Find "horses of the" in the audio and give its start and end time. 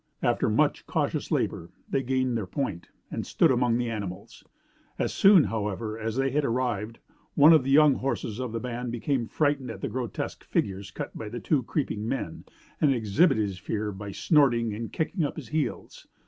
7.93-8.59